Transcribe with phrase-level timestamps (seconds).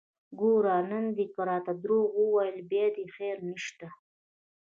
[0.39, 3.87] ګوره نن دې که راته دروغ وويل بيا دې خير نشته!